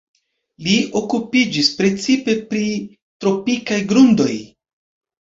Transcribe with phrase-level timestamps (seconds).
[0.67, 2.65] Li okupiĝis precipe pri
[3.23, 4.31] tropikaj grundoj.